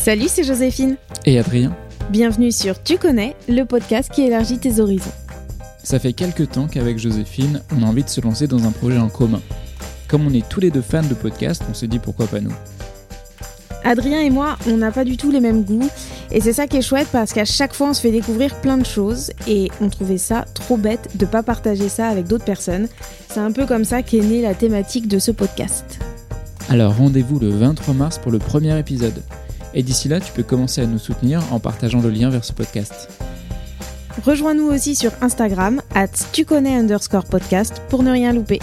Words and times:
Salut, 0.00 0.28
c'est 0.28 0.44
Joséphine. 0.44 0.96
Et 1.26 1.38
Adrien. 1.38 1.76
Bienvenue 2.10 2.52
sur 2.52 2.82
Tu 2.82 2.96
connais, 2.96 3.36
le 3.48 3.64
podcast 3.64 4.10
qui 4.12 4.22
élargit 4.22 4.58
tes 4.58 4.80
horizons. 4.80 5.12
Ça 5.82 5.98
fait 5.98 6.12
quelques 6.12 6.50
temps 6.50 6.66
qu'avec 6.66 6.98
Joséphine, 6.98 7.60
on 7.76 7.82
a 7.82 7.86
envie 7.86 8.04
de 8.04 8.08
se 8.08 8.20
lancer 8.20 8.46
dans 8.46 8.64
un 8.64 8.70
projet 8.70 8.98
en 8.98 9.08
commun. 9.08 9.40
Comme 10.06 10.26
on 10.26 10.32
est 10.32 10.48
tous 10.48 10.60
les 10.60 10.70
deux 10.70 10.82
fans 10.82 11.02
de 11.02 11.14
podcasts, 11.14 11.62
on 11.68 11.74
s'est 11.74 11.88
dit 11.88 11.98
pourquoi 11.98 12.26
pas 12.26 12.40
nous. 12.40 12.52
Adrien 13.84 14.20
et 14.20 14.30
moi, 14.30 14.56
on 14.66 14.76
n'a 14.76 14.92
pas 14.92 15.04
du 15.04 15.16
tout 15.16 15.30
les 15.30 15.40
mêmes 15.40 15.64
goûts. 15.64 15.88
Et 16.30 16.40
c'est 16.40 16.52
ça 16.52 16.66
qui 16.66 16.78
est 16.78 16.82
chouette 16.82 17.08
parce 17.10 17.32
qu'à 17.32 17.44
chaque 17.44 17.74
fois, 17.74 17.88
on 17.90 17.94
se 17.94 18.00
fait 18.00 18.10
découvrir 18.10 18.54
plein 18.60 18.78
de 18.78 18.86
choses. 18.86 19.32
Et 19.46 19.68
on 19.80 19.88
trouvait 19.88 20.18
ça 20.18 20.44
trop 20.54 20.76
bête 20.76 21.16
de 21.16 21.26
pas 21.26 21.42
partager 21.42 21.88
ça 21.88 22.08
avec 22.08 22.26
d'autres 22.26 22.44
personnes. 22.44 22.88
C'est 23.28 23.40
un 23.40 23.52
peu 23.52 23.66
comme 23.66 23.84
ça 23.84 24.02
qu'est 24.02 24.20
née 24.20 24.42
la 24.42 24.54
thématique 24.54 25.08
de 25.08 25.18
ce 25.18 25.32
podcast. 25.32 25.98
Alors 26.70 26.96
rendez-vous 26.96 27.38
le 27.38 27.48
23 27.48 27.94
mars 27.94 28.18
pour 28.18 28.30
le 28.30 28.38
premier 28.38 28.78
épisode. 28.78 29.22
Et 29.74 29.82
d'ici 29.82 30.08
là, 30.08 30.20
tu 30.20 30.32
peux 30.32 30.42
commencer 30.42 30.80
à 30.80 30.86
nous 30.86 30.98
soutenir 30.98 31.42
en 31.52 31.60
partageant 31.60 32.00
le 32.00 32.10
lien 32.10 32.30
vers 32.30 32.44
ce 32.44 32.52
podcast. 32.52 33.08
Rejoins-nous 34.24 34.66
aussi 34.66 34.96
sur 34.96 35.12
Instagram, 35.20 35.80
at 35.94 36.08
tu 36.32 36.44
connais 36.44 36.76
underscore 36.76 37.24
podcast, 37.24 37.82
pour 37.88 38.02
ne 38.02 38.10
rien 38.10 38.32
louper. 38.32 38.58